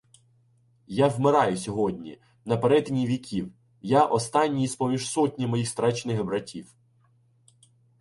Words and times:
Я 0.87 1.07
вмираю 1.09 1.57
сьогодні...На 1.57 2.57
перетині 2.57 3.05
віків. 3.07 3.53
Я 3.81 4.05
останній 4.05 4.67
з-поміж 4.67 5.09
сотні, 5.09 5.47
Моїх 5.47 5.67
страчених 5.67 6.23
братів. 6.23 6.73